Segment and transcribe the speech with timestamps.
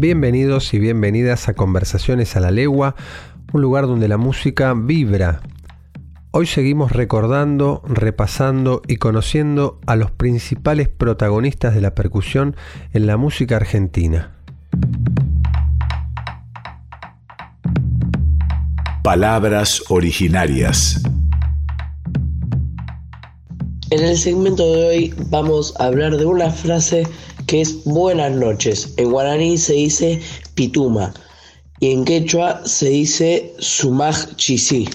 [0.00, 2.94] Bienvenidos y bienvenidas a Conversaciones a la Legua,
[3.52, 5.42] un lugar donde la música vibra.
[6.30, 12.56] Hoy seguimos recordando, repasando y conociendo a los principales protagonistas de la percusión
[12.94, 14.32] en la música argentina.
[19.04, 21.02] Palabras originarias.
[23.90, 27.06] En el segmento de hoy vamos a hablar de una frase
[27.50, 28.94] que es buenas noches.
[28.96, 30.20] En guaraní se dice
[30.54, 31.12] pituma
[31.80, 34.88] y en quechua se dice sumaj chisi.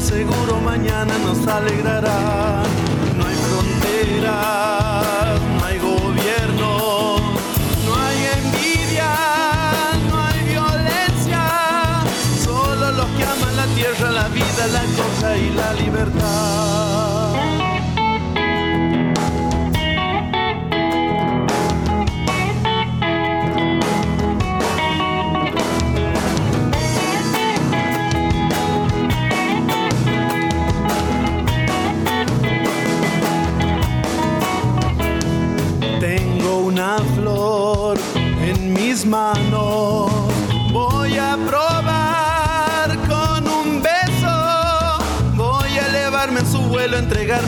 [0.00, 2.62] Seguro mañana nos alegrará.
[3.16, 5.04] No hay fronteras,
[5.58, 7.16] no hay gobierno,
[7.86, 9.12] no hay envidia,
[10.08, 11.42] no hay violencia.
[12.42, 16.49] Solo los que aman la tierra, la vida, la cosa y la libertad.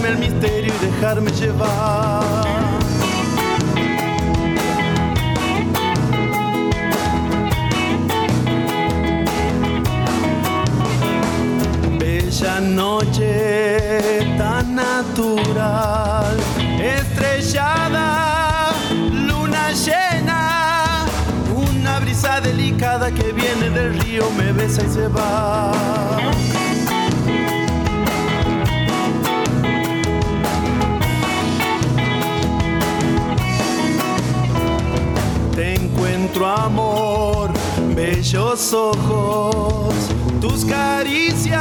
[0.09, 2.23] Al misterio y dejarme llevar.
[11.99, 13.89] Bella noche
[14.39, 16.37] tan natural,
[16.81, 18.23] estrellada
[22.41, 26.22] delicada que viene del río me besa y se va.
[36.33, 37.51] Encuentro amor,
[37.95, 39.95] bellos ojos,
[40.41, 41.61] tus caricias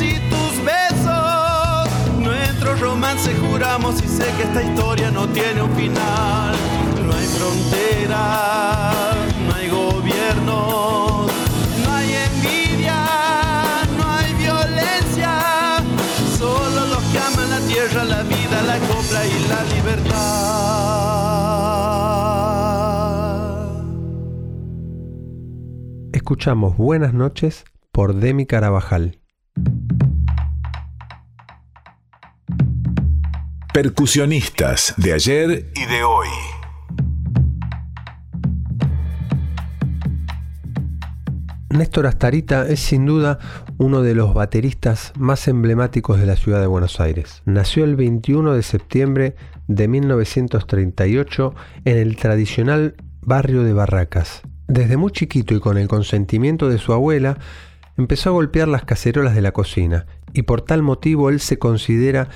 [0.00, 1.88] y tus besos.
[2.18, 6.54] Nuestro romance juramos y sé que esta historia no tiene un final.
[7.06, 8.70] No hay fronteras
[11.84, 13.04] no hay envidia,
[13.98, 15.82] no hay violencia,
[16.38, 19.79] solo los que aman la tierra, la vida, la copla y la libertad.
[26.30, 29.18] Escuchamos Buenas noches por Demi Carabajal.
[33.74, 36.28] Percusionistas de ayer y de hoy.
[41.70, 43.40] Néstor Astarita es sin duda
[43.78, 47.42] uno de los bateristas más emblemáticos de la ciudad de Buenos Aires.
[47.44, 49.34] Nació el 21 de septiembre
[49.66, 51.54] de 1938
[51.86, 54.42] en el tradicional barrio de Barracas.
[54.70, 57.38] Desde muy chiquito y con el consentimiento de su abuela,
[57.96, 62.28] empezó a golpear las cacerolas de la cocina y por tal motivo él se considera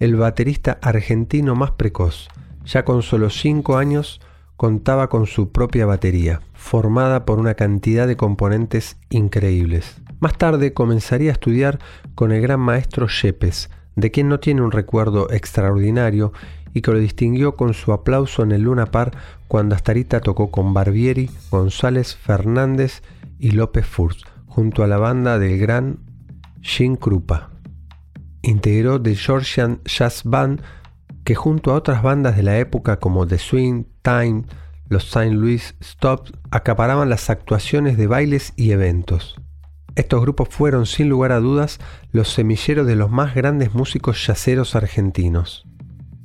[0.00, 2.28] el baterista argentino más precoz.
[2.64, 4.22] Ya con solo 5 años
[4.56, 10.00] contaba con su propia batería, formada por una cantidad de componentes increíbles.
[10.20, 11.80] Más tarde comenzaría a estudiar
[12.14, 16.32] con el gran maestro Yepes, de quien no tiene un recuerdo extraordinario
[16.74, 19.12] y que lo distinguió con su aplauso en el Luna Par
[19.48, 23.02] cuando Astarita tocó con Barbieri, González, Fernández
[23.38, 26.00] y López Furz, junto a la banda del gran
[26.60, 27.50] Jim Krupa.
[28.42, 30.60] Integró The Georgian Jazz Band,
[31.22, 34.44] que junto a otras bandas de la época como The Swing, Time,
[34.88, 35.30] los St.
[35.30, 39.36] Louis Stops, acaparaban las actuaciones de bailes y eventos.
[39.94, 41.78] Estos grupos fueron, sin lugar a dudas,
[42.10, 45.66] los semilleros de los más grandes músicos yaceros argentinos.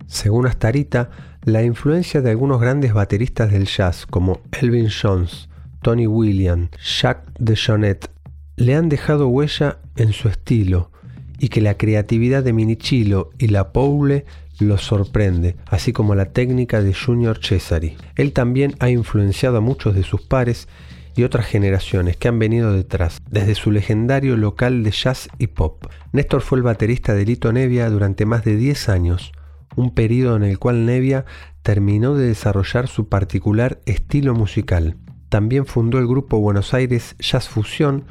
[0.09, 1.11] Según Astarita,
[1.43, 5.49] la influencia de algunos grandes bateristas del jazz como Elvin Jones,
[5.83, 8.09] Tony Williams, Jacques DeJohnette,
[8.57, 10.91] le han dejado huella en su estilo
[11.37, 14.25] y que la creatividad de Minichilo y la Poule
[14.57, 17.95] los sorprende, así como la técnica de Junior Cesari.
[18.15, 20.67] Él también ha influenciado a muchos de sus pares
[21.15, 25.85] y otras generaciones que han venido detrás, desde su legendario local de jazz y pop.
[26.13, 29.31] Néstor fue el baterista de Lito Nevia durante más de 10 años,
[29.75, 31.25] un periodo en el cual Nevia
[31.61, 34.97] terminó de desarrollar su particular estilo musical.
[35.29, 38.05] También fundó el grupo Buenos Aires Jazz Fusión,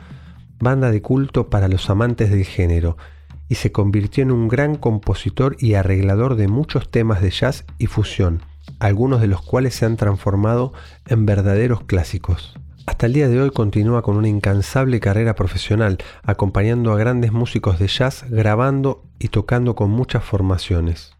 [0.60, 2.96] banda de culto para los amantes del género,
[3.48, 7.86] y se convirtió en un gran compositor y arreglador de muchos temas de jazz y
[7.86, 8.42] fusión,
[8.78, 10.72] algunos de los cuales se han transformado
[11.06, 12.54] en verdaderos clásicos.
[12.86, 17.78] Hasta el día de hoy continúa con una incansable carrera profesional, acompañando a grandes músicos
[17.78, 21.17] de jazz, grabando y tocando con muchas formaciones.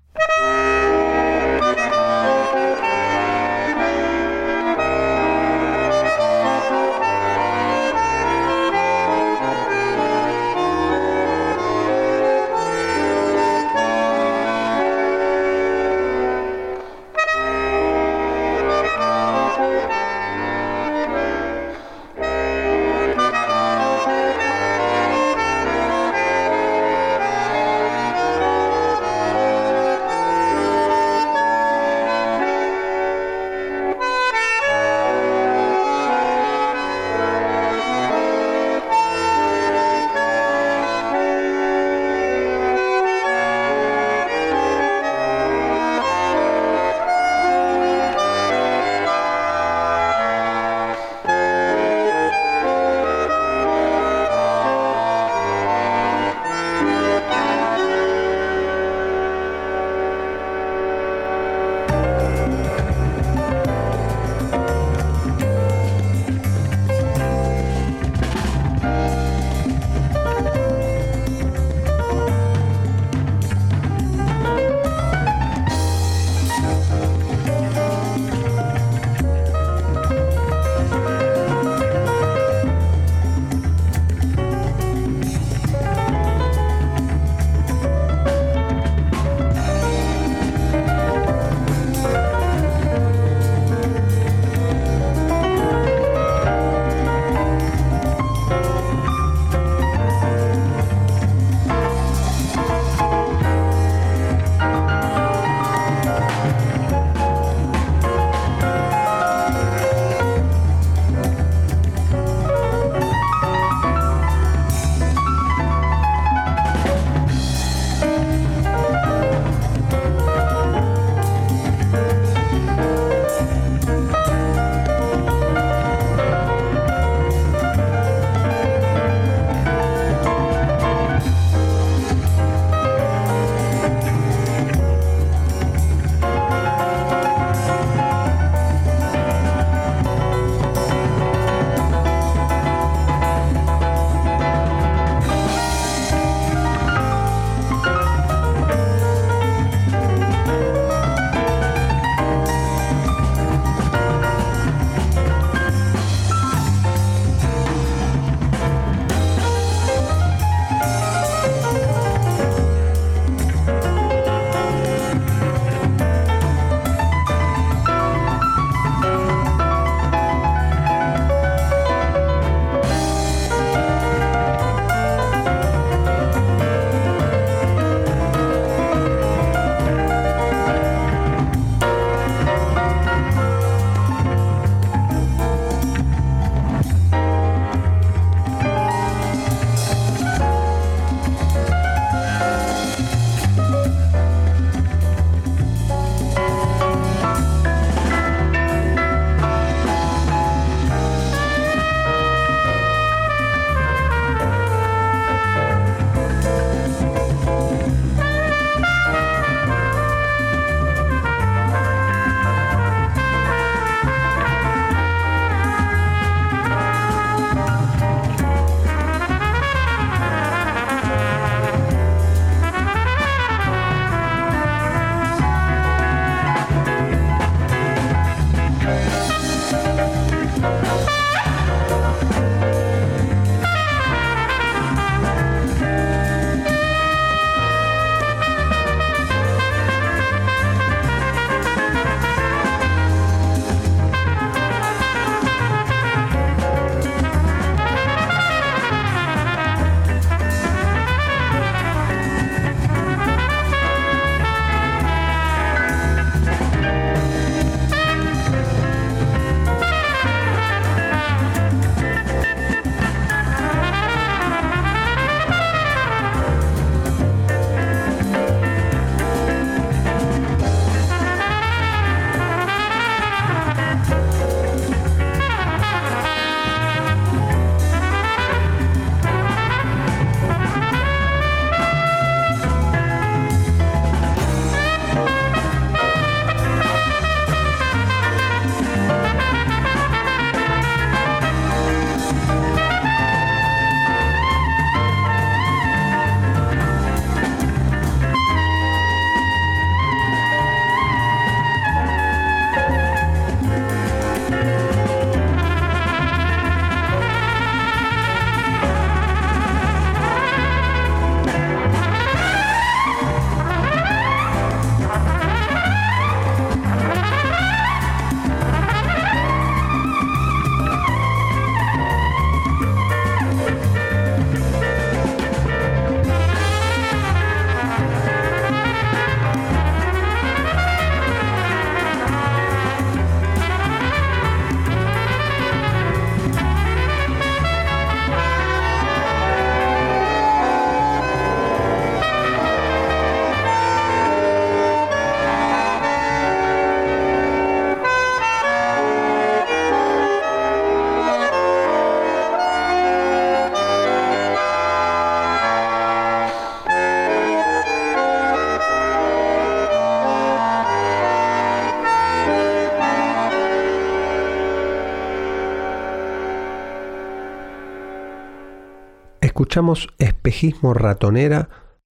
[369.69, 371.69] Escuchamos Espejismo Ratonera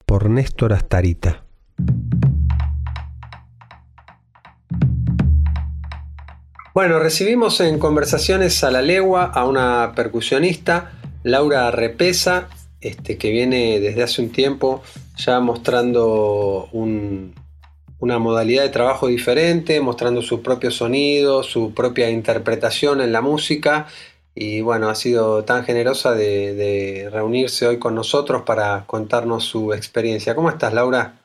[0.07, 1.45] por Néstor Astarita.
[6.73, 10.93] Bueno, recibimos en conversaciones a la legua a una percusionista,
[11.25, 12.49] Laura Repesa,
[12.81, 14.83] este, que viene desde hace un tiempo
[15.19, 23.13] ya mostrando una modalidad de trabajo diferente, mostrando su propio sonido, su propia interpretación en
[23.13, 23.89] la música.
[24.35, 30.35] Y bueno, ha sido tan generosa de, reunirse hoy con nosotros para contarnos su experiencia.
[30.35, 31.19] ¿Cómo estás, Laura?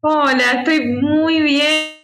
[0.00, 1.96] Hola, estoy muy bien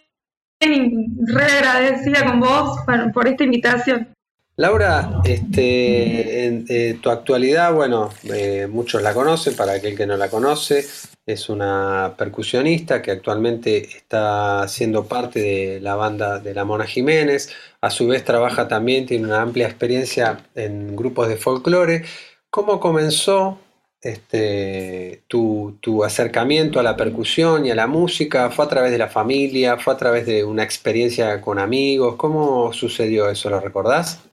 [0.61, 2.79] re agradecida con vos
[3.12, 4.14] por, esta invitación.
[4.62, 10.31] Laura, este, eh, tu actualidad, bueno, eh, muchos la conocen, para aquel que no la
[10.31, 10.87] conoce,
[11.26, 17.50] es una percusionista que actualmente está siendo parte de la banda de la Mona Jiménez,
[17.81, 22.04] a su vez trabaja también, tiene una amplia experiencia en grupos de folclore.
[22.49, 23.59] ¿Cómo comenzó
[24.00, 28.49] este, tu, acercamiento a la percusión y a la música?
[28.50, 29.76] ¿Fue a través de la familia?
[29.78, 32.14] ¿Fue a través de una experiencia con amigos?
[32.14, 33.50] ¿Cómo sucedió eso?
[33.50, 34.32] ¿Lo recordás?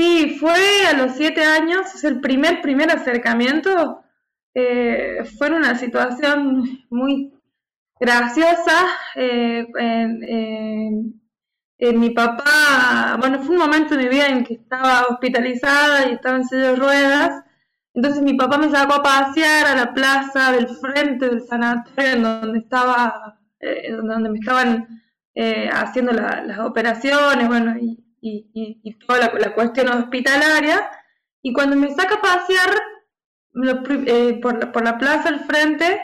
[0.00, 4.02] Sí, fue a los siete años, es el primer, primer acercamiento.
[4.54, 7.34] Eh, fue en una situación muy
[8.00, 8.86] graciosa.
[9.14, 9.66] Eh,
[11.94, 16.36] mi papá, bueno, fue un momento en mi vida en que estaba hospitalizada y estaba
[16.36, 17.44] en silla de ruedas
[17.94, 22.22] entonces mi papá me sacó a pasear a la plaza del frente del sanatorio en
[22.22, 25.02] donde estaba, eh, donde me estaban
[25.34, 28.02] eh, haciendo las operaciones, bueno, y,
[29.06, 30.90] toda la, cuestión hospitalaria.
[31.42, 32.70] Y cuando me saca a pasear
[34.06, 36.00] eh, por, la, por la plaza al frente,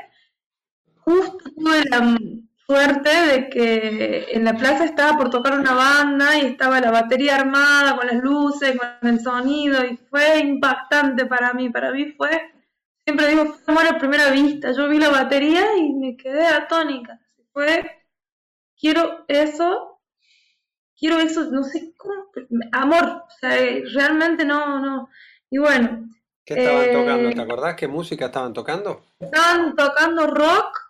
[0.96, 2.18] justo tuve la,
[2.66, 7.36] suerte de que en la plaza estaba por tocar una banda y estaba la batería
[7.36, 11.70] armada con las luces, con el sonido y fue impactante para mí.
[11.70, 12.52] Para mí fue,
[13.04, 14.72] siempre digo, fue amor a primera vista.
[14.72, 17.20] Yo vi la batería y me quedé atónica.
[17.52, 18.04] Fue,
[18.78, 19.95] quiero eso,
[20.98, 22.14] quiero eso, no sé cómo,
[22.72, 23.56] amor, o sea,
[23.94, 25.08] realmente no, no.
[25.50, 26.08] Y bueno.
[26.44, 27.28] ¿Qué estaban tocando?
[27.28, 29.04] Eh, ¿Te acordás qué música estaban tocando?
[29.18, 30.86] Estaban tocando rock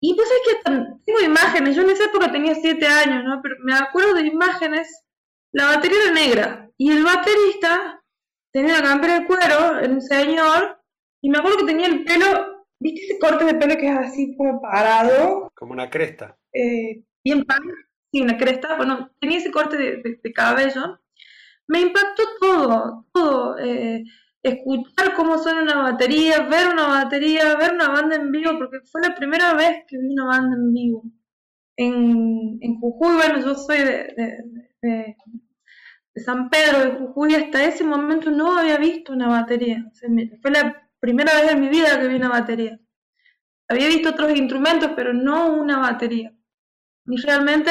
[0.00, 0.70] y pues es que
[1.04, 3.40] tengo imágenes, yo en esa época tenía siete años, ¿no?
[3.42, 5.04] Pero me acuerdo de imágenes,
[5.52, 8.04] la batería era negra y el baterista
[8.52, 10.78] tenía la campera de cuero, el señor,
[11.22, 14.36] y me acuerdo que tenía el pelo, ¿viste ese corte de pelo que es así
[14.36, 15.50] como parado?
[15.54, 16.36] Como una cresta.
[16.52, 17.62] Eh, bien pan,
[18.10, 21.00] sí, una cresta, bueno, tenía ese corte de, cabello.
[21.68, 23.58] Me impactó todo, todo.
[23.58, 24.04] Eh,
[24.42, 29.00] escuchar cómo suena una batería, ver una batería, ver una banda en vivo, porque fue
[29.02, 31.04] la primera vez que vi una banda en vivo.
[31.76, 34.14] En, en Jujuy, bueno, yo soy de,
[34.82, 35.16] de,
[36.16, 39.84] San Pedro de Jujuy, hasta ese momento no había visto una batería.
[40.40, 42.78] fue la primera vez en mi vida que vi una batería.
[43.68, 46.35] Había visto otros instrumentos, pero no una batería.
[47.06, 47.70] Y realmente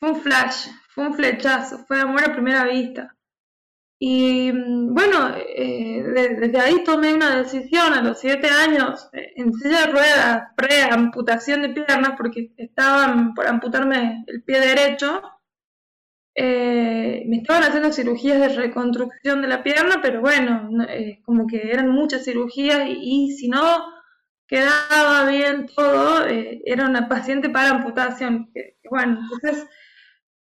[0.00, 3.16] fue un flash, fue un flechazo, fue amor a primera vista.
[4.04, 6.02] Y mm, bueno, eh,
[6.40, 11.62] desde ahí tomé una decisión a los siete años, eh, en silla de ruedas, pre-amputación
[11.62, 15.22] de piernas, porque estaban por amputarme el pie derecho.
[16.34, 20.68] Eh, me estaban haciendo cirugías de reconstrucción de la pierna, pero bueno,
[21.24, 23.62] como que eran muchas cirugías y, si no
[24.46, 28.52] quedaba bien todo, era una paciente para amputación.
[28.90, 29.66] bueno, entonces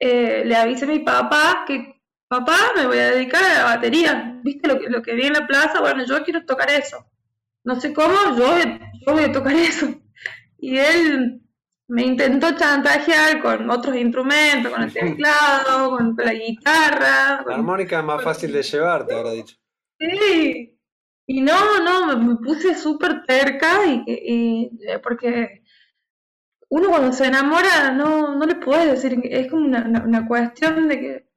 [0.01, 4.40] le avisé a mi papá que papá, me voy a dedicar a la batería.
[4.42, 5.81] ¿Viste lo que, lo que vi en la plaza?
[5.81, 7.05] Bueno, yo quiero tocar eso.
[7.64, 8.57] No sé cómo, yo,
[9.07, 9.87] yo voy a tocar eso.
[10.59, 11.42] Y él
[11.88, 17.45] me intentó chantajear con otros instrumentos, con el teclado, con la guitarra.
[17.47, 19.57] La armónica es más fácil de llevar, te habrá dicho.
[19.99, 20.79] Sí.
[21.26, 24.70] Y no, no, me, puse súper cerca y, y,
[25.02, 25.62] porque
[26.68, 31.32] uno cuando se enamora no, no le puedes decir, es como una cuestión de que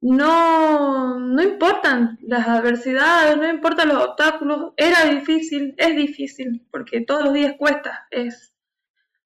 [0.00, 7.24] no, no importan las adversidades, no importan los obstáculos, era difícil, es difícil, porque todos
[7.24, 8.54] los días cuesta, es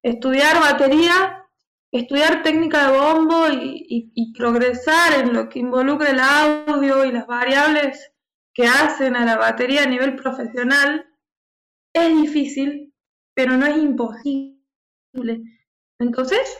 [0.01, 1.47] estudiar batería,
[1.91, 8.11] estudiar técnica de bombo y, progresar en lo que involucra el audio y las variables
[8.53, 11.05] que hacen a la batería a nivel profesional,
[11.93, 12.93] es difícil,
[13.33, 14.57] pero no es imposible.
[15.99, 16.57] Entonces,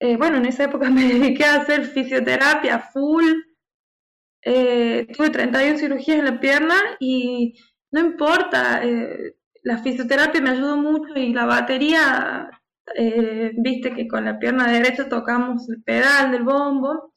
[0.00, 3.24] eh, bueno, en esa época me dediqué a hacer fisioterapia full.
[4.44, 7.54] Eh, tuve 31 cirugías en la pierna y
[7.92, 12.50] no importa, eh, la fisioterapia me ayudó mucho y la batería,
[13.54, 17.12] viste que con la pierna derecha tocamos el pedal del bombo.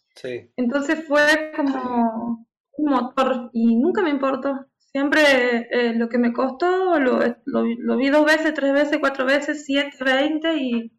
[0.55, 2.44] Entonces fue como
[2.77, 4.65] motor y nunca me importó.
[4.91, 9.65] Siempre eh, lo que me costó lo, lo, vi dos veces, tres veces, cuatro veces,
[9.65, 10.91] siete, veinte y,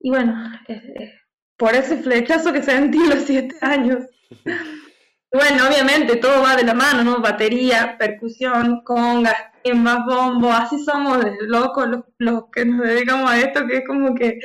[0.00, 0.34] y bueno,
[1.56, 4.04] por ese flechazo que sentí los siete años.
[5.32, 7.22] bueno, obviamente todo va de la mano, ¿no?
[7.22, 9.36] Batería, percusión, congas,
[9.74, 14.14] más bombo, así somos locos los, los que nos dedicamos a esto, que es como
[14.14, 14.40] que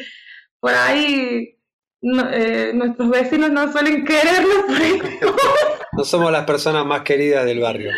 [0.60, 1.58] por ahí
[2.02, 4.66] eh, nuestros vecinos no suelen querernos.
[5.98, 7.92] no somos las personas más queridas del barrio.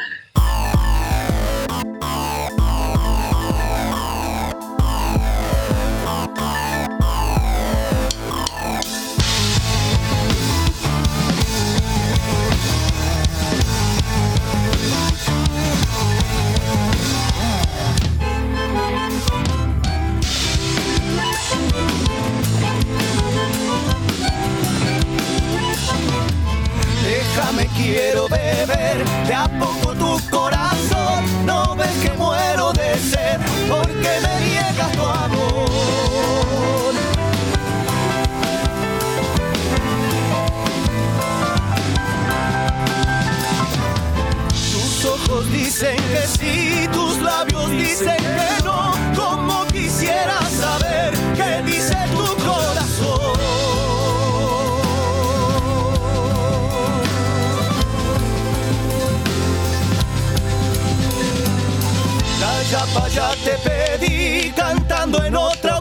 [45.80, 48.92] Dicen que sí, tus labios dicen que no.
[49.15, 53.39] Como quisiera saber qué dice tu corazón.
[63.12, 65.79] ya te pedí cantando en otra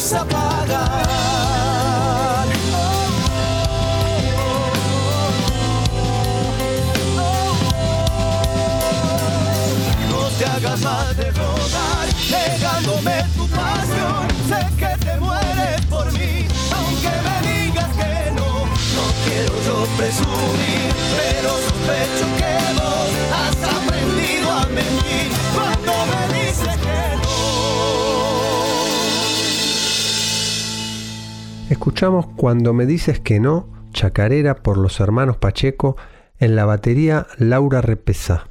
[0.00, 1.18] pagar.
[10.38, 14.28] te hagas mal de rodar, negándome tu pasión.
[14.48, 18.66] Sé que te mueres por mí, aunque me digas que no.
[18.94, 20.94] No quiero yo presumir,
[31.88, 35.96] Escuchamos Cuando me dices que no, Chacarera por los hermanos Pacheco,
[36.38, 38.46] en la batería Laura Repesa.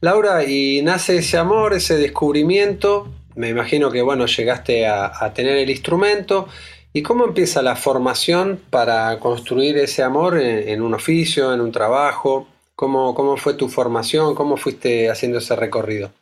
[0.00, 3.08] Laura, y nace ese amor, ese descubrimiento.
[3.34, 6.46] Me imagino que bueno, llegaste a, tener el instrumento.
[6.92, 12.46] ¿Y cómo empieza la formación para construir ese amor en, un oficio, en un trabajo?
[12.76, 14.36] ¿Cómo, ¿Cómo fue tu formación?
[14.36, 16.12] ¿Cómo fuiste haciendo ese recorrido?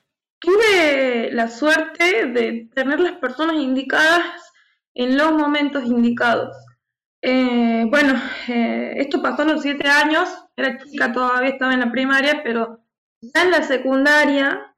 [1.33, 4.23] La suerte de tener las personas indicadas
[4.95, 6.55] en los momentos indicados.
[7.23, 8.15] Eh, bueno,
[8.49, 12.81] eh, esto pasó a los siete años, era chica todavía, estaba en la primaria, pero
[13.21, 14.75] ya en la secundaria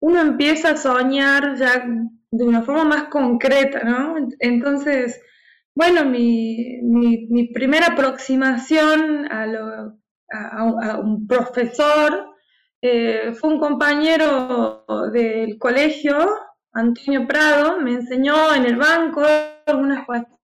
[0.00, 1.84] uno empieza a soñar ya
[2.30, 4.16] de una forma más concreta, ¿no?
[4.38, 5.20] Entonces,
[5.74, 9.98] bueno, mi, mi, primera aproximación a, lo,
[10.30, 12.31] a, un profesor
[12.82, 16.16] eh, fue un compañero del colegio,
[16.72, 19.22] Antonio Prado, me enseñó en el banco
[19.66, 20.34] algunas cuestiones.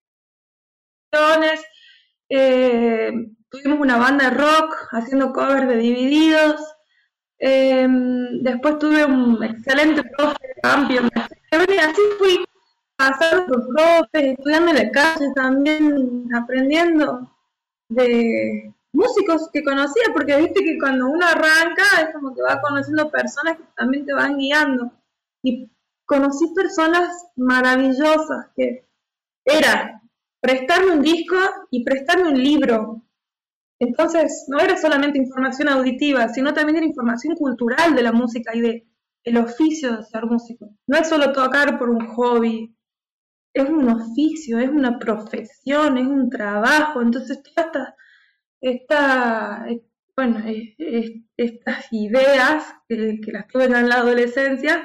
[2.28, 3.10] Eh,
[3.48, 6.60] tuvimos una banda de rock haciendo covers de Divididos.
[7.40, 11.02] Em, después tuve un excelente profe de cambio.
[11.50, 12.44] Así fui
[12.96, 17.32] pasando por profes, estudiando en la calle también, aprendiendo
[17.88, 23.10] de músicos que conocía, porque viste que cuando uno arranca es como que va conociendo
[23.10, 24.92] personas que también te van guiando.
[25.42, 25.70] Y
[26.04, 28.88] conocí personas maravillosas que
[29.44, 30.02] era
[30.40, 31.36] prestarme un disco
[31.70, 33.04] y prestarme un libro.
[33.80, 38.60] Entonces, no era solamente información auditiva, sino también era información cultural de la música y
[38.60, 38.88] de
[39.22, 40.70] el oficio de ser músico.
[40.88, 42.74] No es solo tocar por un hobby,
[43.54, 47.94] es un oficio, es una profesión, es un trabajo, entonces todas estas,
[50.16, 50.42] bueno,
[51.36, 54.84] estas ideas que, las tuve en la adolescencia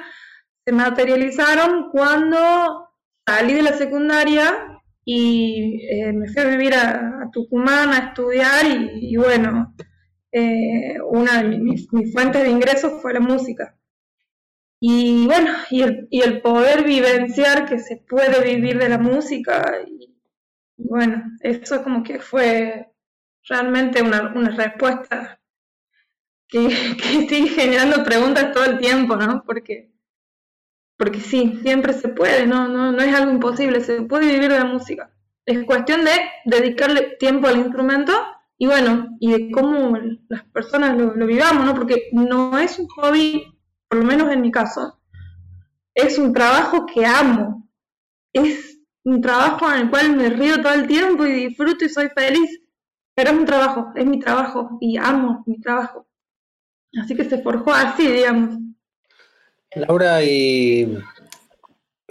[0.64, 2.88] se materializaron cuando
[3.26, 9.16] salí de la secundaria y eh, me fui a vivir a, Tucumán a estudiar y,
[9.16, 9.74] bueno,
[10.30, 13.76] eh, una de mis, fuentes de ingresos fue la música.
[14.80, 19.78] Y bueno, y el, y el poder vivenciar que se puede vivir de la música,
[19.84, 20.14] y,
[20.76, 22.93] bueno, eso como que fue
[23.48, 25.40] realmente una, una respuesta
[26.48, 29.42] que, que sigue generando preguntas todo el tiempo, ¿no?
[29.44, 29.94] Porque
[30.96, 34.58] porque sí, siempre se puede, no, no, no es algo imposible, se puede vivir de
[34.58, 35.10] la música.
[35.44, 36.12] Es cuestión de
[36.44, 38.12] dedicarle tiempo al instrumento
[38.56, 41.74] y bueno, y de cómo las personas lo, vivamos, ¿no?
[41.74, 43.44] Porque no es un hobby,
[43.88, 45.00] por lo menos en mi caso,
[45.94, 47.68] es un trabajo que amo.
[48.32, 52.08] Es un trabajo en el cual me río todo el tiempo y disfruto y soy
[52.08, 52.60] feliz.
[53.14, 56.06] Pero es un trabajo, es mi trabajo y amo mi trabajo.
[57.00, 58.58] Así que se forjó así, digamos.
[59.74, 60.96] Laura, y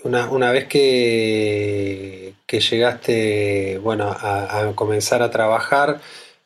[0.03, 6.01] una, vez que, que, llegaste bueno, a, comenzar a trabajar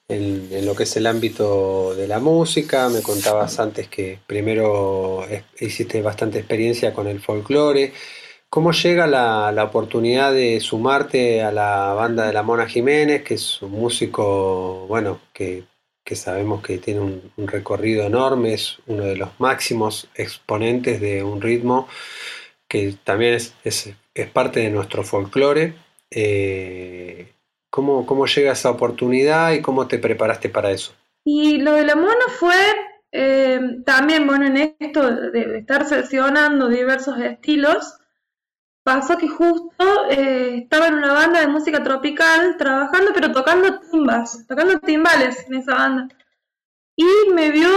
[0.07, 5.25] en, lo que es el ámbito de la música, me contabas antes que primero
[5.59, 7.93] hiciste bastante experiencia con el folclore.
[8.49, 13.33] ¿Cómo llega la, la, oportunidad de sumarte a la banda de la Mona Jiménez, que
[13.35, 15.65] es un músico, bueno, que
[16.07, 21.41] que sabemos que tiene un, recorrido enorme, es uno de los máximos exponentes de un
[21.41, 21.89] ritmo
[22.69, 23.93] que también es, es,
[24.31, 25.73] parte de nuestro folclore.
[26.09, 27.33] Eh,
[27.69, 30.93] ¿cómo, ¿Cómo llega esa oportunidad y cómo te preparaste para eso?
[31.25, 32.55] Y lo de la mono fue
[33.11, 37.99] eh, también, bueno, en esto de estar seleccionando diversos estilos,
[38.87, 44.47] pasó que justo eh, estaba en una banda de música tropical trabajando, pero tocando timbas,
[44.47, 46.07] tocando timbales en esa banda.
[46.95, 47.69] Y me vio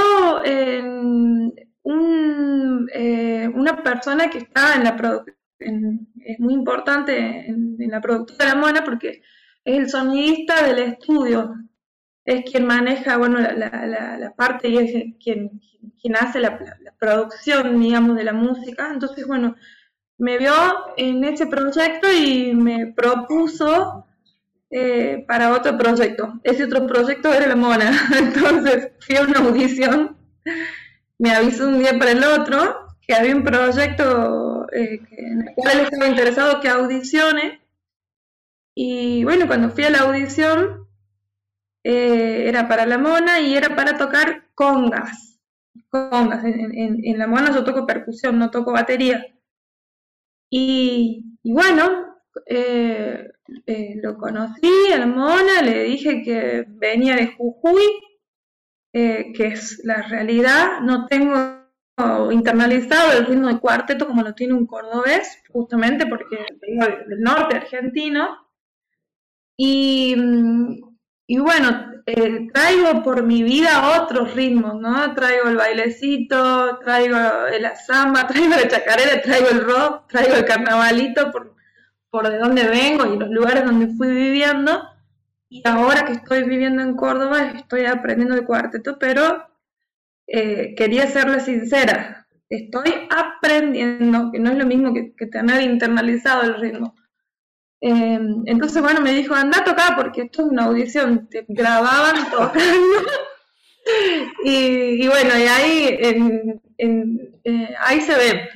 [1.82, 7.18] un, eh, una persona que está en la producción, es muy importante
[7.48, 9.20] en, la productora de la Mona porque
[9.64, 11.56] es el sonidista del estudio,
[12.24, 15.60] es quien maneja bueno, la, parte y es quien,
[16.00, 16.56] quien hace la,
[17.00, 18.92] producción, digamos, de la música.
[18.92, 19.56] Entonces, bueno,
[20.20, 20.52] me vio
[20.98, 24.04] en ese proyecto y me propuso
[24.68, 26.34] eh, para otro proyecto.
[26.44, 27.90] Ese otro proyecto era la mona.
[28.18, 30.18] Entonces fui a una audición,
[31.18, 35.80] me avisó un día para el otro que había un proyecto eh, en el cual
[35.80, 37.62] estaba interesado que audicione.
[38.74, 40.86] Y bueno, cuando fui a la audición,
[41.82, 45.40] eh, era para la mona y era para tocar congas.
[45.88, 46.44] Congas.
[46.44, 49.26] en la mona yo toco percusión, no toco batería.
[50.50, 53.30] Y, bueno, eh,
[53.66, 57.84] eh, lo conocí a Mona, le dije que venía de Jujuy,
[58.92, 60.80] eh, que es la realidad.
[60.82, 61.60] No tengo
[62.30, 67.56] internalizado el ritmo de cuarteto como lo tiene un cordobés, justamente porque vengo del norte
[67.56, 68.48] argentino.
[69.56, 70.16] Y,
[71.26, 75.14] y bueno, eh, traigo por mi vida otros ritmos, ¿no?
[75.14, 81.30] Traigo el bailecito, traigo la samba, traigo la chacarera, traigo el rock, traigo el carnavalito
[81.30, 81.54] por,
[82.10, 84.82] por de dónde vengo y los lugares donde fui viviendo.
[85.48, 89.48] Y ahora que estoy viviendo en Córdoba estoy aprendiendo de cuarteto, pero
[90.26, 96.42] eh, quería serle sincera, estoy aprendiendo, que no es lo mismo que, que tener internalizado
[96.42, 96.94] el ritmo.
[97.80, 102.14] Em, entonces, bueno, me dijo, anda a tocar porque esto es una audición, te grababan
[102.30, 102.98] tocando.
[104.44, 105.98] y, bueno, y ahí,
[106.78, 108.48] eh, ahí se ve,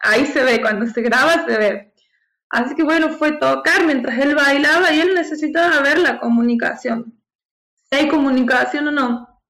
[0.00, 1.92] ahí se ve, cuando se graba se ve.
[2.50, 7.18] Así que bueno, fue tocar mientras él bailaba y él necesitaba ver la comunicación,
[7.88, 9.40] si hay comunicación o no.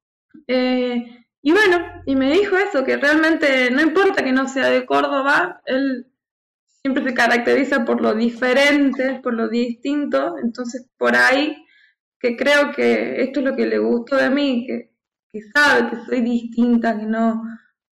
[0.46, 4.86] Eh, y bueno, y me dijo eso, que realmente no importa que no sea de
[4.86, 6.12] Córdoba, él
[6.82, 11.64] siempre se caracteriza por lo diferente, por lo distinto, entonces por ahí
[12.18, 14.90] que creo que esto es lo que le gustó de mí, que,
[15.54, 17.42] sabe que soy distinta, que no,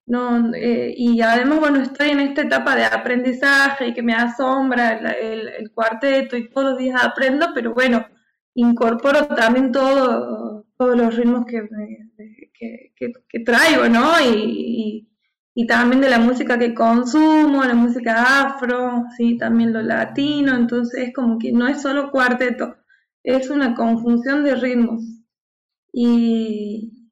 [0.07, 4.99] no eh, y además bueno, estoy en esta etapa de aprendizaje y que me asombra
[5.13, 8.07] el, cuarteto y todos los días aprendo, pero bueno,
[8.55, 11.67] incorporo también todo, todos los ritmos que,
[13.29, 14.15] que, traigo, ¿no?
[15.61, 21.09] Y también de la música que consumo, la música afro, sí, también lo latino, entonces
[21.09, 22.77] es como que no es solo cuarteto,
[23.23, 25.03] es una conjunción de ritmos.
[25.93, 27.11] Y,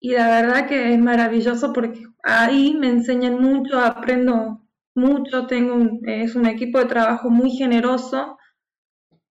[0.00, 4.62] la verdad que es maravilloso porque ahí me enseñan mucho, aprendo
[4.94, 8.38] mucho, tengo es un equipo de trabajo muy generoso,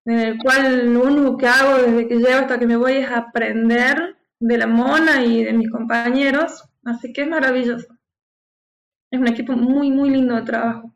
[0.03, 3.09] en el cual lo único que hago desde que llego hasta que me voy es
[3.09, 7.96] aprender de la mona y de mis compañeros, así que es maravilloso.
[9.09, 10.91] Es un equipo muy, muy lindo de trabajo.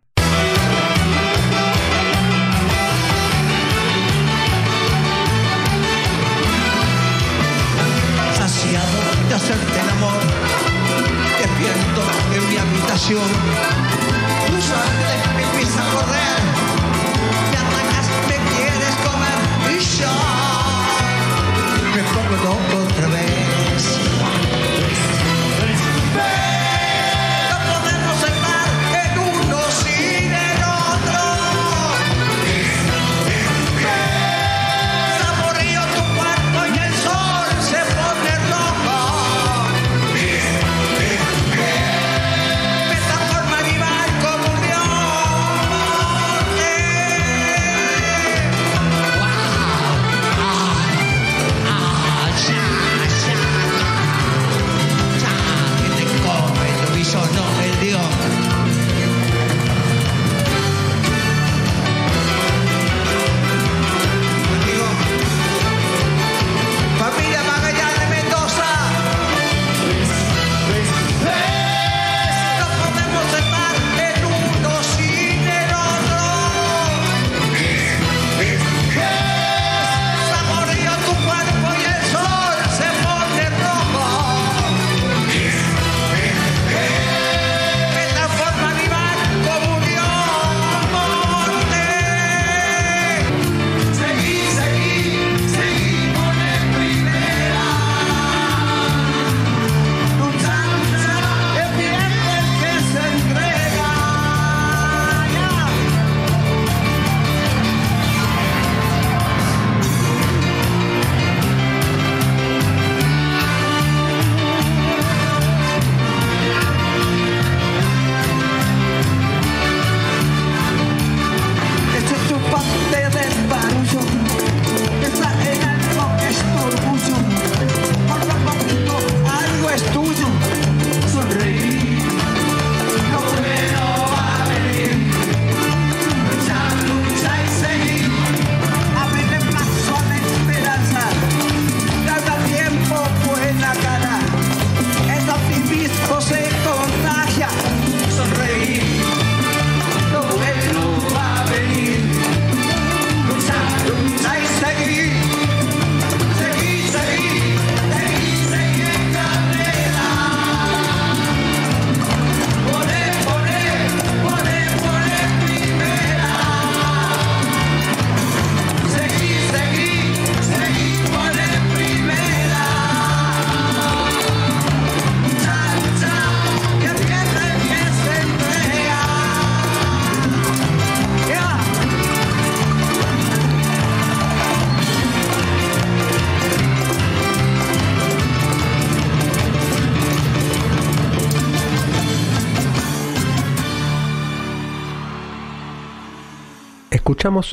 [8.34, 10.19] Saciado de hacerte el amor,
[11.39, 12.02] despierto
[12.36, 13.30] en mi habitación,
[14.47, 16.20] tu sangre me empieza a correr,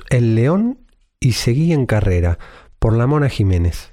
[0.08, 0.78] El León
[1.20, 2.38] y Seguí en Carrera
[2.78, 3.92] por la Mona Jiménez.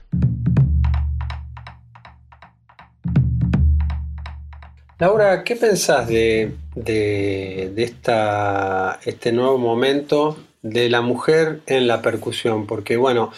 [5.00, 12.02] Laura, ¿qué pensás de, de- de esta, este nuevo momento de la mujer en la
[12.02, 12.66] percusión?
[12.68, 13.34] Porque bueno,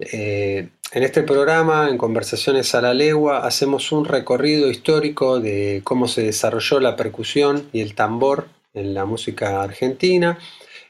[0.00, 6.08] eh, en este programa, en Conversaciones a la Legua, hacemos un recorrido histórico de cómo
[6.08, 10.38] se desarrolló la percusión y el tambor en la música argentina.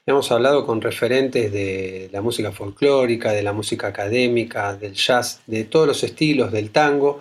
[0.09, 5.65] Hemos hablado con referentes de la música folclórica, de la música académica, del jazz, de
[5.65, 7.21] todos los estilos, del tango.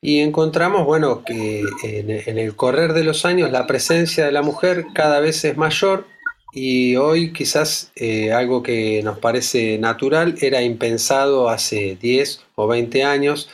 [0.00, 4.86] Y encontramos, bueno, que en, el correr de los años la presencia de la mujer
[4.94, 6.06] cada vez es mayor
[6.54, 13.04] y hoy quizás eh, algo que nos parece natural era impensado hace 10 o 20
[13.04, 13.50] años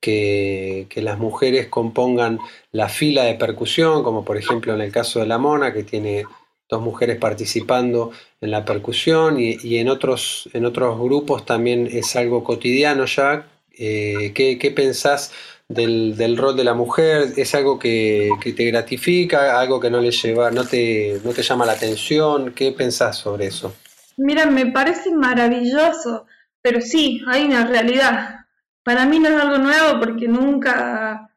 [0.00, 2.38] que las mujeres compongan
[2.72, 6.24] la fila de percusión, como por ejemplo en el caso de La Mona, que tiene
[6.70, 12.16] dos mujeres participando en la percusión y, y en otros, en otros grupos también es
[12.16, 13.46] algo cotidiano ya.
[13.76, 15.32] Eh, ¿qué, qué pensás
[15.68, 17.32] del, del rol de la mujer?
[17.36, 19.58] ¿Es algo que, que te gratifica?
[19.60, 22.52] ¿Algo que no le lleva, no te, no te llama la atención?
[22.52, 23.72] ¿Qué pensás sobre eso?
[24.16, 26.26] Mira, me parece maravilloso,
[26.62, 28.46] pero sí, hay una realidad.
[28.82, 31.30] Para mí no es algo nuevo porque nunca,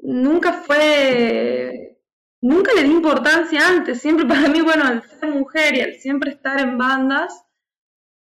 [0.00, 1.83] nunca fue
[2.44, 6.32] nunca le di importancia antes, siempre para mí, bueno, al ser mujer y al siempre
[6.32, 7.44] estar en bandas,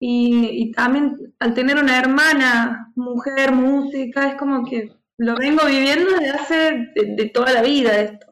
[0.00, 6.30] y, también al tener una hermana, mujer, música, es como que lo vengo viviendo desde
[6.30, 8.26] hace de, toda la vida esto.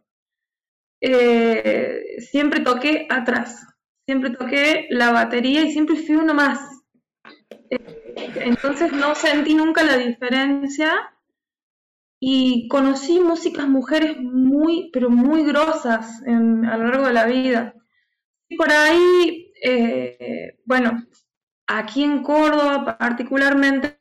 [1.01, 3.66] Eh, siempre toqué atrás,
[4.07, 6.61] siempre toqué la batería y siempre fui uno más.
[7.70, 7.79] Eh,
[8.37, 11.15] entonces no sentí nunca la diferencia
[12.18, 16.31] y conocí músicas mujeres muy, pero muy grosas a
[16.76, 17.74] lo largo de la vida.
[18.48, 21.05] Y por ahí, eh, bueno,
[21.66, 24.00] aquí en Córdoba particularmente,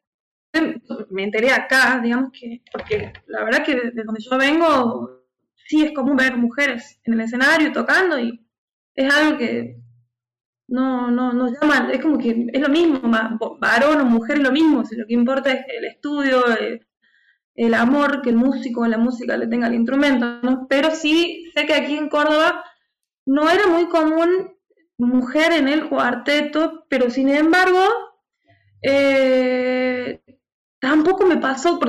[1.10, 5.26] me enteré acá, digamos que, porque la verdad que de donde yo vengo,
[5.68, 8.46] sí es común ver mujeres en el escenario tocando y
[8.96, 9.78] es algo que
[10.68, 13.00] no, no, no llama, es como que es lo mismo,
[13.60, 16.88] varón o mujer es lo mismo, si lo que importa es el estudio, el,
[17.56, 20.68] el amor que el músico o la música le tenga al instrumento, ¿no?
[20.68, 22.64] Pero sí sé que aquí en Córdoba
[23.26, 24.56] no era muy común
[24.98, 27.82] mujer en el cuarteto, pero sin embargo,
[28.82, 30.22] eh,
[30.80, 31.80] tampoco me pasó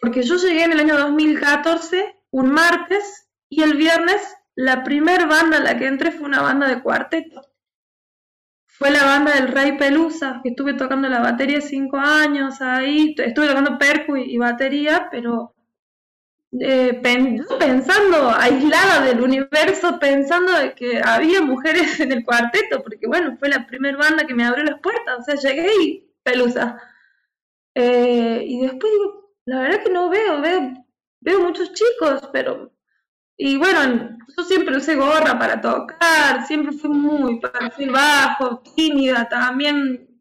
[0.00, 4.22] porque yo llegué en el año 2014, un martes, y el viernes
[4.54, 7.42] la primer banda a la que entré fue una banda de cuarteto.
[8.78, 13.48] Fue la banda del Rey Pelusa, que estuve tocando la batería cinco años ahí, estuve
[13.48, 15.52] tocando percu y batería, pero
[16.60, 23.36] eh, pensando, aislada del universo, pensando de que había mujeres en el cuarteto, porque bueno,
[23.38, 26.80] fue la primera banda que me abrió las puertas, o sea, llegué y pelusa.
[27.74, 30.72] Eh, y después digo, la verdad que no veo, veo,
[31.20, 32.72] veo muchos chicos, pero...
[33.38, 40.20] Y bueno, yo siempre usé gorra para tocar, siempre fui muy perfil bajo, tímida también.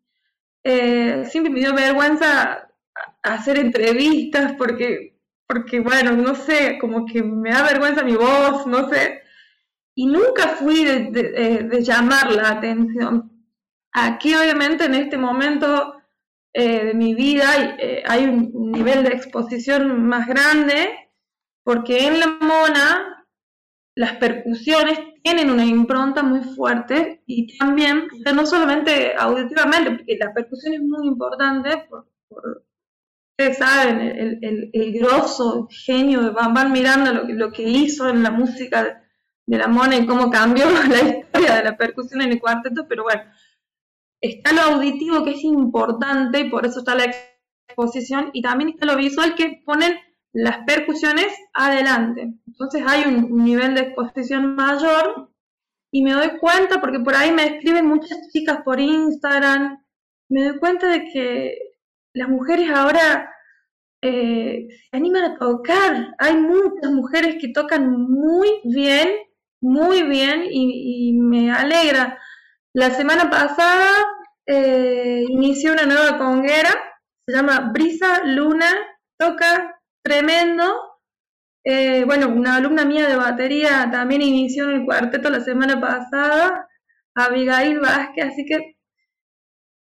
[0.63, 2.69] Eh, siempre me dio vergüenza
[3.23, 8.89] hacer entrevistas porque porque bueno, no sé, como que me da vergüenza mi voz, no
[8.89, 9.21] sé.
[9.95, 13.31] Y nunca fui de, eh, llamar la atención.
[13.93, 15.95] Aquí obviamente en este momento
[16.53, 21.06] eh, de mi vida eh, hay un nivel de exposición más grande,
[21.67, 23.25] porque en la mona
[23.93, 30.75] las percusiones tienen una impronta muy fuerte y también, no solamente auditivamente, porque la percusión
[30.75, 32.07] es muy importante por
[33.37, 38.23] ustedes saben, el, el, el grosso, genio, van, van mirando lo, lo, que hizo en
[38.23, 39.03] la música
[39.45, 43.03] de la Mona y cómo cambió la historia de la percusión en el cuarteto, pero
[43.03, 43.23] bueno,
[44.21, 47.13] está lo auditivo que es importante y por eso está la
[47.67, 50.06] exposición, y también está lo visual que ponen
[50.37, 52.31] las percusiones adelante.
[52.45, 55.31] Entonces hay un nivel de exposición mayor
[55.91, 59.83] y me doy cuenta, porque por ahí me escriben muchas chicas por Instagram,
[60.29, 61.57] me doy cuenta de que
[62.13, 63.33] las mujeres ahora
[64.03, 66.13] eh, se animan a tocar.
[66.19, 69.09] Hay muchas mujeres que tocan muy bien,
[69.59, 72.19] muy bien y, me alegra.
[72.73, 73.89] La semana pasada
[74.45, 76.69] eh, inicié una nueva conguera,
[77.25, 78.69] se llama Brisa Luna,
[79.17, 79.76] toca
[80.07, 80.63] tremendo.
[81.63, 86.67] Eh, bueno, una alumna mía de batería también inició en el cuarteto la semana pasada,
[87.13, 88.77] Abigail Vázquez, así que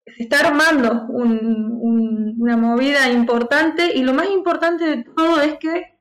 [0.06, 5.98] se está armando una movida importante y lo más importante de todo es que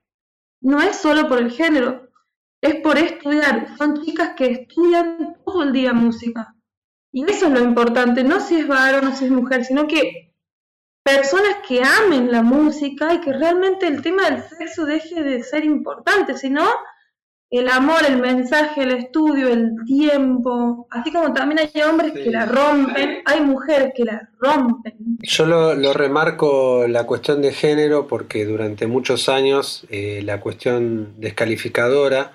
[0.61, 2.09] no es solo por el género,
[2.61, 3.75] es por estudiar.
[3.77, 6.55] Son chicas que estudian todo el día música.
[7.11, 10.32] Y eso es lo importante, no si es varón o si es mujer, sino que
[11.03, 15.65] personas que amen la música y que realmente el tema del sexo deje de ser
[15.65, 16.63] importante, sino
[17.49, 22.47] el amor, el mensaje, el estudio, el tiempo, así como también hay hombres que la
[22.47, 24.95] rompen, hay mujeres que la rompen.
[25.21, 32.31] Yo lo, remarco la cuestión de género porque durante muchos años eh, la cuestión descalificadora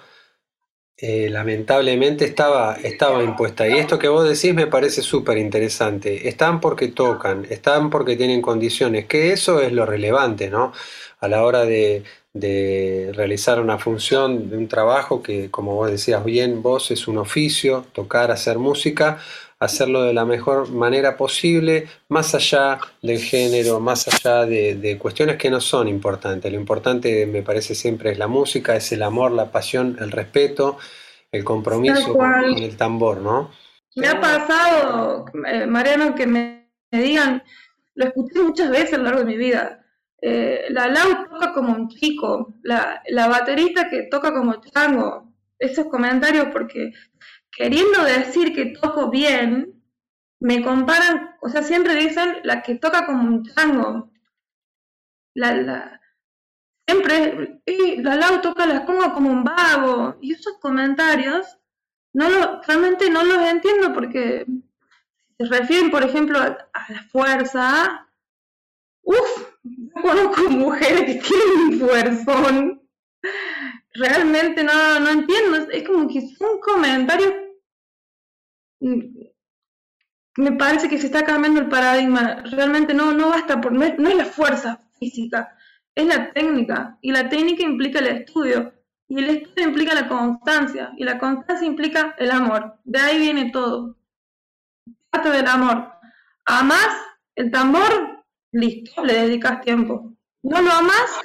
[1.00, 3.68] eh, lamentablemente estaba, estaba impuesta.
[3.68, 6.28] Y esto que vos decís me parece súper interesante.
[6.28, 10.72] Están porque tocan, están porque tienen condiciones, que eso es lo relevante, ¿no?
[11.20, 16.24] A la hora de, de realizar una función, de un trabajo que, como vos decías
[16.24, 19.18] bien, vos es un oficio, tocar, hacer música,
[19.60, 25.50] hacerlo de la mejor manera posible, más allá del género, más allá de, cuestiones que
[25.50, 26.50] no son importantes.
[26.52, 30.78] Lo importante me parece siempre es la música, es el amor, la pasión, el respeto,
[31.32, 33.50] el compromiso con, el tambor, ¿no?
[33.96, 37.42] Me ha pasado, eh, Mariano, que me, me digan,
[37.94, 39.84] lo escuché muchas veces a lo largo de mi vida,
[40.20, 45.28] eh, la Lau toca como un chico, la, la baterista que toca como chango.
[45.60, 46.92] Esos comentarios porque
[47.58, 49.82] queriendo decir que toco bien,
[50.40, 54.12] me comparan, o sea, siempre dicen la que toca como un chango.
[55.34, 56.00] La,
[56.86, 60.16] siempre, y la Lau toca las congas como un vago.
[60.20, 61.58] Y esos comentarios,
[62.12, 64.46] no lo, realmente no los entiendo porque
[65.36, 68.08] se refieren, por ejemplo, a, la fuerza,
[69.02, 69.54] uff,
[70.00, 72.88] conozco mujeres que tienen un fuerzón.
[73.94, 77.47] Realmente no, no entiendo, es, como que son comentarios
[78.80, 82.42] me parece que se está cambiando el paradigma.
[82.50, 85.56] Realmente no, no basta por, no es, la fuerza física,
[85.94, 86.98] es la técnica.
[87.00, 88.72] Y la técnica implica el estudio.
[89.08, 90.92] Y el estudio implica la constancia.
[90.96, 92.78] Y la constancia implica el amor.
[92.84, 93.96] De ahí viene todo.
[95.10, 95.92] Parte del amor.
[96.44, 96.88] Amás
[97.34, 100.12] el tambor, listo, le dedicas tiempo.
[100.42, 101.20] No lo amas,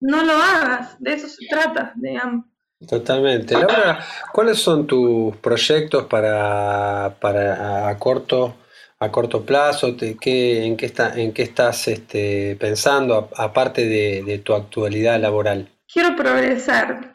[0.00, 1.00] no lo hagas.
[1.00, 2.46] De eso se trata, digamos.
[2.88, 3.54] Totalmente.
[3.54, 3.98] Laura,
[4.32, 8.56] ¿cuáles son tus proyectos para, para a corto
[9.00, 9.96] a corto plazo?
[9.96, 15.68] ¿Qué, en, qué está, ¿En qué estás este, pensando aparte de, de tu actualidad laboral?
[15.94, 17.12] quiero progresar.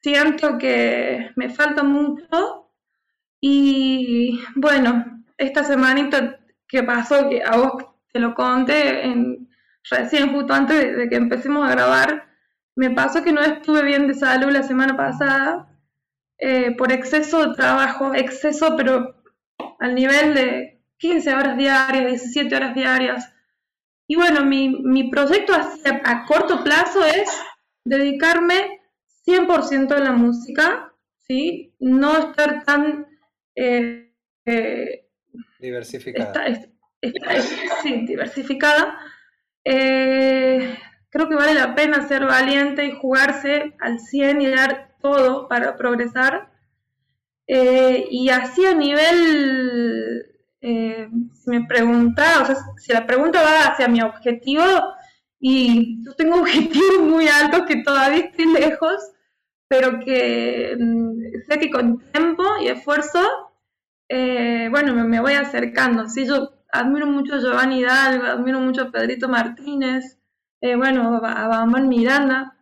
[0.00, 2.70] Siento que me falta mucho
[3.40, 7.72] y bueno, esta semanita que pasó, que a vos
[8.10, 9.48] te lo conté en,
[9.90, 12.31] recién justo antes de que empecemos a grabar,
[12.76, 15.68] me pasó que no estuve bien de salud la semana pasada
[16.38, 19.14] eh, por exceso de trabajo, exceso pero
[19.78, 23.32] al nivel de 15 horas diarias, 17 horas diarias.
[24.08, 27.28] Y bueno, mi, mi proyecto hacia- a corto plazo es
[27.84, 28.80] dedicarme
[29.24, 31.74] 100% a la música, ¿sí?
[31.80, 33.06] No estar tan...
[33.54, 34.12] eh,
[34.46, 35.06] eh,
[35.60, 36.32] Diversificada.
[37.82, 38.98] sí, diversificada.
[39.64, 40.76] Eh,
[41.12, 45.76] creo que vale la pena ser valiente y jugarse al 100 y dar todo para
[45.76, 46.50] progresar.
[47.46, 50.24] Eh, y así a nivel,
[50.62, 54.64] eh, si me pregunta, o sea, si la pregunta va hacia mi objetivo,
[55.38, 58.96] y yo tengo objetivos muy altos que todavía estoy lejos,
[59.68, 63.20] pero que mm, sé que con tiempo y esfuerzo,
[64.08, 66.08] eh, bueno, me, me voy acercando.
[66.08, 70.21] Sí, yo admiro mucho a Giovanni Hidalgo, admiro mucho a Pedrito Martínez,
[70.62, 72.56] eh, bueno, a Bamán Miranda,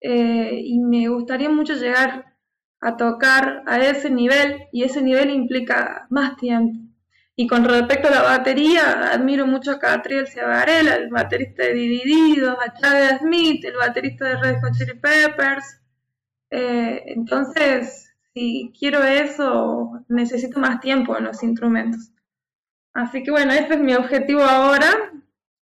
[0.00, 2.36] eh, y me gustaría mucho llegar
[2.80, 6.80] a tocar a ese nivel, y ese nivel implica más tiempo.
[7.36, 12.56] Y con respecto a la batería, admiro mucho a Catriel Ciavarela, el baterista de Divididos,
[12.64, 15.80] a Chad Smith, el baterista de Red Hot Chili Peppers.
[16.50, 22.12] Eh, entonces, si quiero eso, necesito más tiempo en los instrumentos.
[22.94, 25.12] Así que bueno, ese es mi objetivo ahora.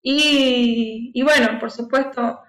[0.02, 2.42] Y, y bueno, por supuesto,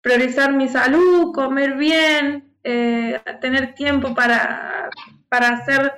[0.00, 4.90] priorizar mi salud, comer bien, eh, tener tiempo para,
[5.28, 5.92] para hacer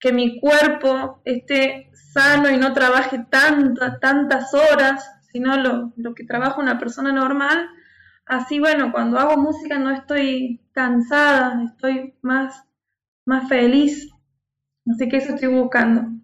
[0.00, 6.24] que mi cuerpo esté sano y no trabaje tantas, tantas horas, sino lo, lo que
[6.24, 7.68] trabaja una persona normal.
[8.26, 12.64] Así, bueno, cuando hago música no estoy cansada, estoy más,
[13.24, 14.08] más feliz.
[14.90, 16.17] Así que eso estoy buscando.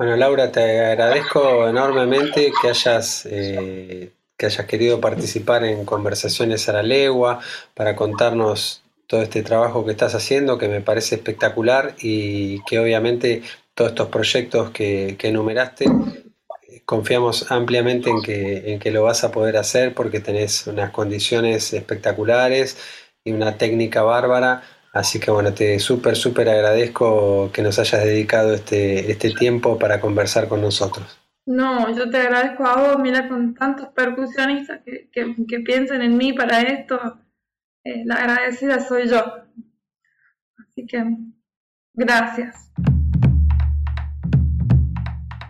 [0.00, 6.72] Bueno, Laura, te agradezco enormemente que hayas, eh, que hayas querido participar en Conversaciones a
[6.72, 7.40] la Legua
[7.74, 13.42] para contarnos todo este trabajo que estás haciendo, que me parece espectacular y que obviamente
[13.74, 19.22] todos estos proyectos que, que enumeraste, eh, confiamos ampliamente en que, en que lo vas
[19.22, 22.78] a poder hacer porque tenés unas condiciones espectaculares
[23.22, 24.62] y una técnica bárbara.
[24.92, 30.00] Así que bueno, te súper, súper agradezco que nos hayas dedicado este, este tiempo para
[30.00, 31.18] conversar con nosotros.
[31.46, 36.16] No, yo te agradezco a vos, mira, con tantos percusionistas que, que, que piensan en
[36.16, 37.18] mí para esto,
[37.84, 39.22] eh, la agradecida soy yo.
[40.58, 41.02] Así que,
[41.94, 42.72] gracias.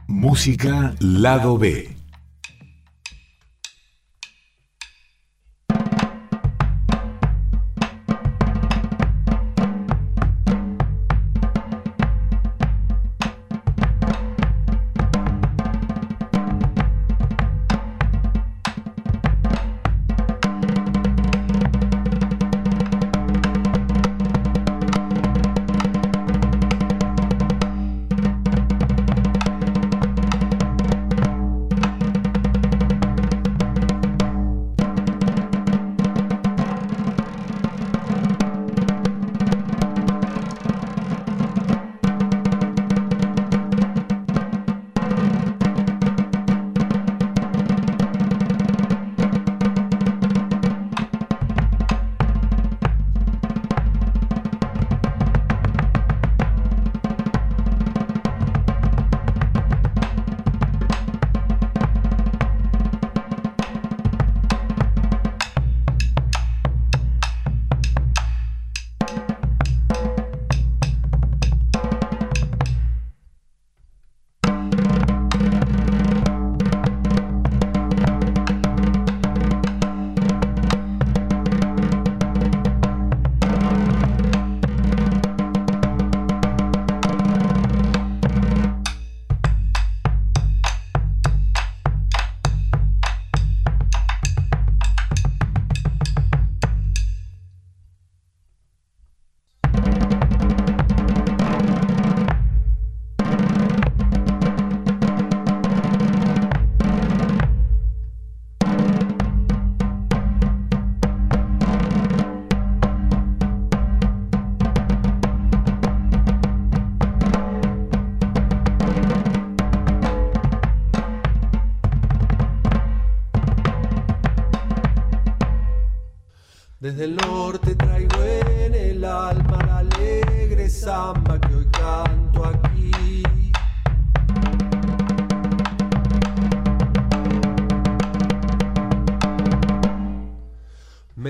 [0.06, 1.99] Música Lado B.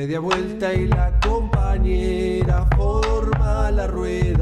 [0.00, 4.39] Media vuelta y la compañera forma la rueda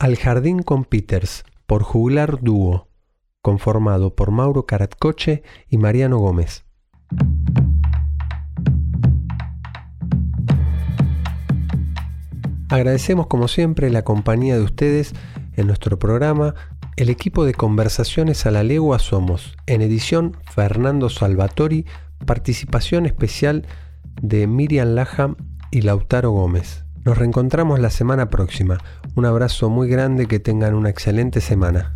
[0.00, 2.88] Al Jardín con Peters por Juglar Dúo,
[3.42, 6.64] conformado por Mauro Caratcoche y Mariano Gómez.
[12.70, 15.12] Agradecemos como siempre la compañía de ustedes
[15.52, 16.56] en nuestro programa.
[16.96, 21.86] El equipo de Conversaciones a la Legua somos, en edición Fernando Salvatori,
[22.26, 23.64] participación especial
[24.20, 25.36] de Miriam Laham
[25.70, 26.84] y Lautaro Gómez.
[27.04, 28.78] Nos reencontramos la semana próxima.
[29.14, 31.92] Un abrazo muy grande, que tengan una excelente semana.